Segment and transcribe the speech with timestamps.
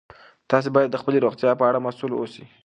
[0.49, 2.45] تاسي باید د خپلې روغتیا په اړه مسؤل اوسئ.